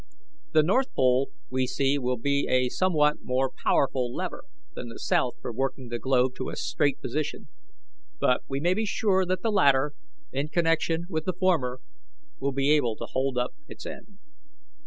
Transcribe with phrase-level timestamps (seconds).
[0.53, 5.35] The north pole, we see, will be a somewhat more powerful lever than the south
[5.43, 7.49] for working the globe to a straight position,
[8.19, 9.93] but we may be sure that the latter,
[10.31, 11.81] in connection with the former,
[12.39, 14.17] will be able to hold up its end."